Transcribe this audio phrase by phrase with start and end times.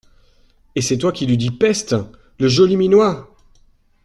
[0.75, 1.95] Et c’est toi qui lui dis: Peste!
[2.39, 3.31] le joli minois!